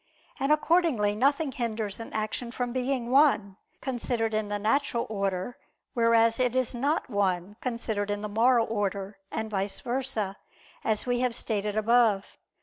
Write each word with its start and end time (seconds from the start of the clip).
And 0.39 0.51
accordingly, 0.51 1.15
nothing 1.15 1.51
hinders 1.51 1.99
an 1.99 2.11
action 2.11 2.49
from 2.51 2.73
being 2.73 3.11
one, 3.11 3.57
considered 3.81 4.33
in 4.33 4.49
the 4.49 4.57
natural 4.57 5.05
order; 5.11 5.59
whereas 5.93 6.39
it 6.39 6.55
is 6.55 6.73
not 6.73 7.07
one, 7.07 7.55
considered 7.61 8.09
in 8.09 8.21
the 8.21 8.27
moral 8.27 8.65
order; 8.67 9.19
and 9.29 9.47
vice 9.47 9.79
versa, 9.79 10.37
as 10.83 11.05
we 11.05 11.19
have 11.19 11.35
stated 11.35 11.77
above 11.77 12.25
(A. 12.39 12.39